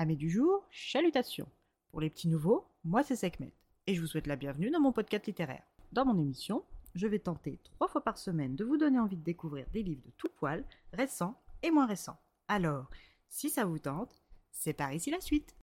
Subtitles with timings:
[0.00, 1.48] Amis du jour, chalutations.
[1.90, 3.52] Pour les petits nouveaux, moi c'est Sekhmet
[3.88, 5.64] et je vous souhaite la bienvenue dans mon podcast littéraire.
[5.90, 6.62] Dans mon émission,
[6.94, 10.04] je vais tenter trois fois par semaine de vous donner envie de découvrir des livres
[10.06, 11.34] de tout poil, récents
[11.64, 12.16] et moins récents.
[12.46, 12.88] Alors,
[13.28, 14.22] si ça vous tente,
[14.52, 15.56] c'est par ici la suite.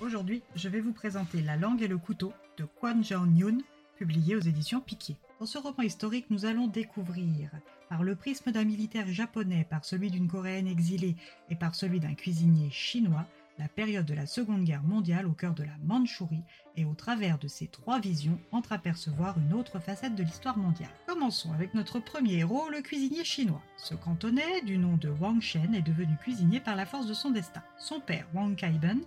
[0.00, 3.58] Aujourd'hui, je vais vous présenter La langue et le couteau de Kwon Jong-yoon,
[3.96, 5.16] publié aux éditions Piquet.
[5.40, 7.50] Dans ce roman historique, nous allons découvrir,
[7.88, 11.16] par le prisme d'un militaire japonais, par celui d'une coréenne exilée
[11.50, 13.26] et par celui d'un cuisinier chinois,
[13.58, 16.42] la période de la Seconde Guerre mondiale au cœur de la Mandchourie
[16.76, 20.90] et au travers de ces trois visions entreapercevoir une autre facette de l'histoire mondiale.
[21.06, 23.62] Commençons avec notre premier héros, le cuisinier chinois.
[23.76, 27.30] Ce cantonais, du nom de Wang Shen, est devenu cuisinier par la force de son
[27.30, 27.62] destin.
[27.78, 29.02] Son père, Wang Kaiben,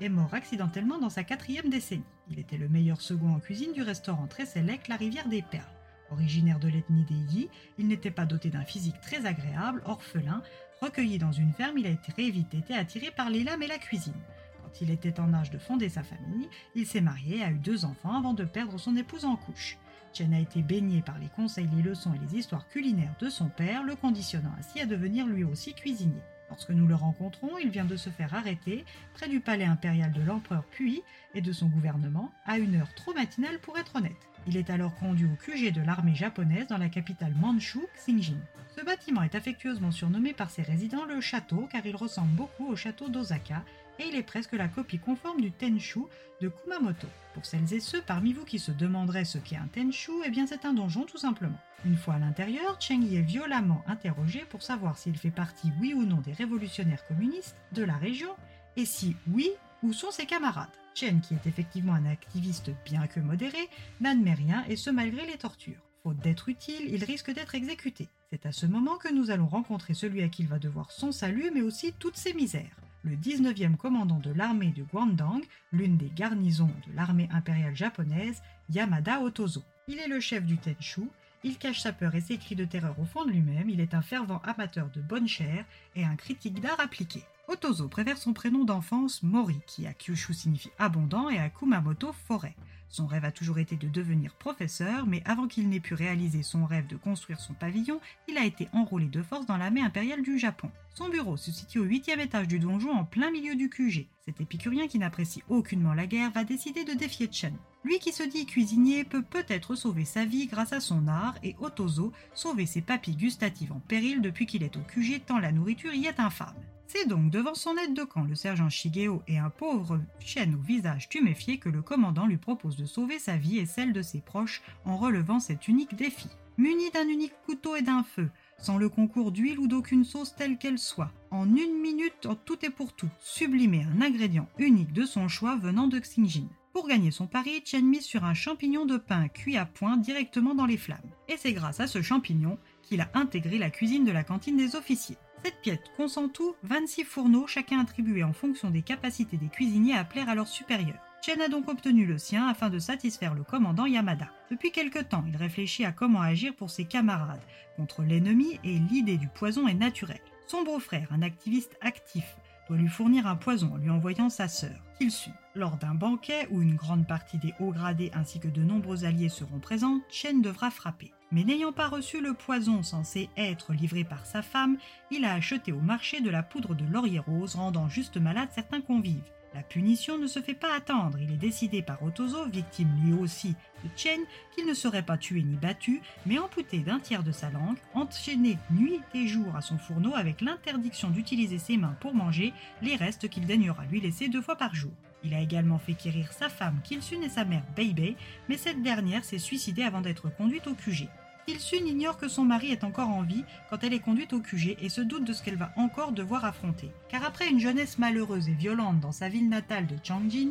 [0.00, 2.04] est mort accidentellement dans sa quatrième décennie.
[2.30, 5.79] Il était le meilleur second en cuisine du restaurant très sélect La Rivière des Perles.
[6.10, 10.42] Originaire de l'ethnie des Yi, il n'était pas doté d'un physique très agréable, orphelin,
[10.80, 13.78] recueilli dans une ferme, il a très vite été attiré par les lames et la
[13.78, 14.12] cuisine.
[14.62, 17.58] Quand il était en âge de fonder sa famille, il s'est marié et a eu
[17.58, 19.78] deux enfants avant de perdre son épouse en couche.
[20.12, 23.48] Chen a été baigné par les conseils, les leçons et les histoires culinaires de son
[23.48, 26.22] père, le conditionnant ainsi à devenir lui aussi cuisinier.
[26.48, 28.84] Lorsque nous le rencontrons, il vient de se faire arrêter
[29.14, 31.02] près du palais impérial de l'empereur Puyi
[31.34, 34.29] et de son gouvernement à une heure trop matinale pour être honnête.
[34.46, 38.38] Il est alors conduit au QG de l'armée japonaise dans la capitale mandchoue, Xinjiang.
[38.76, 42.76] Ce bâtiment est affectueusement surnommé par ses résidents le château car il ressemble beaucoup au
[42.76, 43.62] château d'Osaka
[43.98, 46.00] et il est presque la copie conforme du Tenshu
[46.40, 47.06] de Kumamoto.
[47.34, 50.46] Pour celles et ceux parmi vous qui se demanderaient ce qu'est un Tenshu, eh bien
[50.46, 51.58] c'est un donjon tout simplement.
[51.84, 55.92] Une fois à l'intérieur, Cheng Yi est violemment interrogé pour savoir s'il fait partie oui
[55.94, 58.30] ou non des révolutionnaires communistes de la région
[58.76, 59.50] et si oui,
[59.82, 60.68] où sont ses camarades?
[60.94, 63.68] Chen, qui est effectivement un activiste bien que modéré,
[64.00, 65.80] n'admet rien et ce malgré les tortures.
[66.02, 68.08] Faute d'être utile, il risque d'être exécuté.
[68.30, 71.12] C'est à ce moment que nous allons rencontrer celui à qui il va devoir son
[71.12, 76.10] salut mais aussi toutes ses misères le 19e commandant de l'armée de Guangdong, l'une des
[76.14, 79.62] garnisons de l'armée impériale japonaise, Yamada Otozo.
[79.88, 81.02] Il est le chef du Tenshu,
[81.42, 83.94] il cache sa peur et ses cris de terreur au fond de lui-même, il est
[83.94, 85.64] un fervent amateur de bonne chair
[85.96, 87.22] et un critique d'art appliqué.
[87.50, 92.54] Otozo préfère son prénom d'enfance Mori, qui à Kyushu signifie abondant et à Kumamoto forêt.
[92.88, 96.64] Son rêve a toujours été de devenir professeur, mais avant qu'il n'ait pu réaliser son
[96.64, 100.38] rêve de construire son pavillon, il a été enrôlé de force dans l'armée impériale du
[100.38, 100.70] Japon.
[100.94, 104.06] Son bureau se situe au huitième étage du donjon en plein milieu du QG.
[104.24, 107.56] Cet épicurien qui n'apprécie aucunement la guerre va décider de défier Chen.
[107.82, 111.56] Lui qui se dit cuisinier peut peut-être sauver sa vie grâce à son art et
[111.58, 115.94] Otozo sauver ses papilles gustatives en péril depuis qu'il est au QG tant la nourriture
[115.94, 116.54] y est infâme.
[116.92, 120.60] C'est donc devant son aide de camp, le sergent Shigeo et un pauvre chêne au
[120.60, 124.20] visage tuméfié que le commandant lui propose de sauver sa vie et celle de ses
[124.20, 126.26] proches en relevant cet unique défi.
[126.58, 130.58] Muni d'un unique couteau et d'un feu, sans le concours d'huile ou d'aucune sauce telle
[130.58, 135.04] qu'elle soit, en une minute en tout et pour tout, sublimer un ingrédient unique de
[135.04, 136.48] son choix venant de Xinjiang.
[136.72, 140.56] Pour gagner son pari, Chen mise sur un champignon de pain cuit à point directement
[140.56, 140.98] dans les flammes.
[141.28, 144.74] Et c'est grâce à ce champignon qu'il a intégré la cuisine de la cantine des
[144.74, 145.18] officiers.
[145.42, 150.04] Cette pièce consent tout 26 fourneaux, chacun attribué en fonction des capacités des cuisiniers à
[150.04, 151.00] plaire à leurs supérieurs.
[151.22, 154.28] Chen a donc obtenu le sien afin de satisfaire le commandant Yamada.
[154.50, 157.42] Depuis quelque temps, il réfléchit à comment agir pour ses camarades
[157.76, 160.20] contre l'ennemi et l'idée du poison est naturelle.
[160.46, 162.36] Son beau-frère, un activiste actif,
[162.68, 165.32] doit lui fournir un poison en lui envoyant sa sœur, suit.
[165.54, 169.28] Lors d'un banquet où une grande partie des hauts gradés ainsi que de nombreux alliés
[169.28, 171.12] seront présents, Chen devra frapper.
[171.32, 174.78] Mais n'ayant pas reçu le poison censé être livré par sa femme,
[175.10, 178.80] il a acheté au marché de la poudre de laurier rose, rendant juste malade certains
[178.80, 179.22] convives.
[179.52, 183.56] La punition ne se fait pas attendre, il est décidé par Otozo, victime lui aussi
[183.82, 184.20] de Chen,
[184.54, 188.58] qu'il ne serait pas tué ni battu, mais amputé d'un tiers de sa langue, enchaîné
[188.70, 193.28] nuit et jour à son fourneau avec l'interdiction d'utiliser ses mains pour manger les restes
[193.28, 194.92] qu'il daignera lui laisser deux fois par jour.
[195.24, 198.16] Il a également fait quérir sa femme Kilsun et sa mère Beibei,
[198.48, 201.08] mais cette dernière s'est suicidée avant d'être conduite au QG.
[201.46, 204.76] Kilsun ignore que son mari est encore en vie quand elle est conduite au QG
[204.80, 206.90] et se doute de ce qu'elle va encore devoir affronter.
[207.08, 210.50] Car après une jeunesse malheureuse et violente dans sa ville natale de Changjin,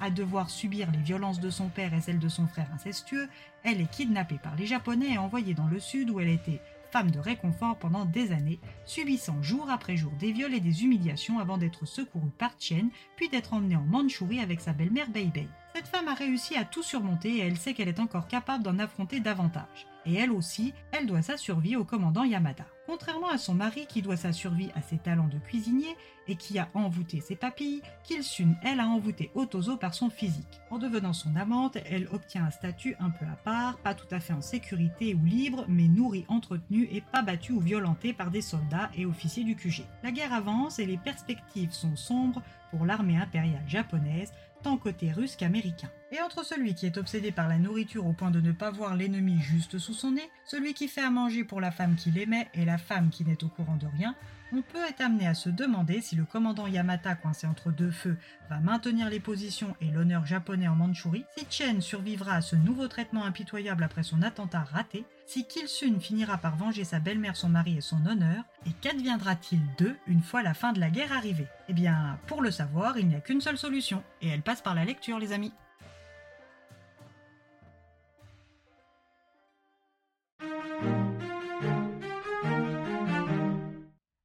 [0.00, 3.28] à devoir subir les violences de son père et celles de son frère incestueux,
[3.62, 6.60] elle est kidnappée par les Japonais et envoyée dans le sud où elle était
[6.90, 11.38] femme de réconfort pendant des années, subissant jour après jour des viols et des humiliations
[11.38, 15.48] avant d'être secourue par Chen, puis d'être emmenée en Mandchourie avec sa belle-mère Beibei.
[15.82, 18.78] Cette femme a réussi à tout surmonter et elle sait qu'elle est encore capable d'en
[18.78, 19.88] affronter davantage.
[20.06, 22.66] Et elle aussi, elle doit sa survie au commandant Yamada.
[22.86, 25.96] Contrairement à son mari qui doit sa survie à ses talents de cuisinier,
[26.28, 30.60] et qui a envoûté ses papilles, Kilsun, elle, a envoûté Otozo par son physique.
[30.70, 34.20] En devenant son amante, elle obtient un statut un peu à part, pas tout à
[34.20, 38.42] fait en sécurité ou libre, mais nourrie, entretenue et pas battue ou violentée par des
[38.42, 39.82] soldats et officiers du QG.
[40.04, 42.42] La guerre avance et les perspectives sont sombres
[42.72, 44.32] pour l'armée impériale japonaise,
[44.62, 45.90] tant côté russe qu'américain.
[46.10, 48.96] Et entre celui qui est obsédé par la nourriture au point de ne pas voir
[48.96, 52.48] l'ennemi juste sous son nez, celui qui fait à manger pour la femme qu'il aimait
[52.54, 54.16] et la femme qui n'est au courant de rien,
[54.54, 58.16] on peut être amené à se demander si le commandant Yamata coincé entre deux feux
[58.50, 62.88] va maintenir les positions et l'honneur japonais en Mandchourie, si Chen survivra à ce nouveau
[62.88, 67.78] traitement impitoyable après son attentat raté, si Kilsun finira par venger sa belle-mère, son mari
[67.78, 71.46] et son honneur, et qu'adviendra-t-il d'eux une fois la fin de la guerre arrivée?
[71.70, 74.74] Eh bien, pour le savoir, il n'y a qu'une seule solution, et elle passe par
[74.74, 75.54] la lecture, les amis.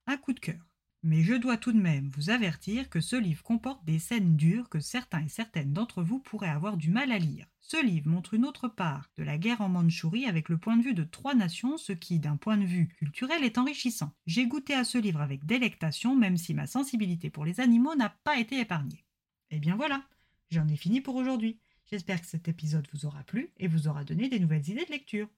[0.08, 0.67] Un coup de cœur.
[1.08, 4.68] Mais je dois tout de même vous avertir que ce livre comporte des scènes dures
[4.68, 7.48] que certains et certaines d'entre vous pourraient avoir du mal à lire.
[7.62, 10.84] Ce livre montre une autre part de la guerre en Mandchourie avec le point de
[10.84, 14.12] vue de trois nations, ce qui, d'un point de vue culturel, est enrichissant.
[14.26, 18.10] J'ai goûté à ce livre avec délectation, même si ma sensibilité pour les animaux n'a
[18.10, 19.06] pas été épargnée.
[19.50, 20.04] Et eh bien voilà,
[20.52, 21.62] j'en ai fini pour aujourd'hui.
[21.86, 24.92] J'espère que cet épisode vous aura plu et vous aura donné des nouvelles idées de
[24.92, 25.30] lecture.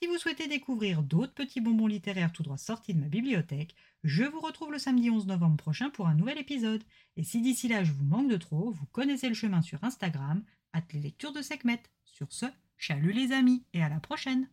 [0.00, 3.74] Si vous souhaitez découvrir d'autres petits bonbons littéraires tout droit sortis de ma bibliothèque,
[4.04, 6.84] je vous retrouve le samedi 11 novembre prochain pour un nouvel épisode.
[7.16, 10.44] Et si d'ici là je vous manque de trop, vous connaissez le chemin sur Instagram,
[10.72, 11.82] at les lectures de Sekhmet.
[12.04, 12.46] Sur ce,
[12.76, 14.48] chalut les amis et à la prochaine!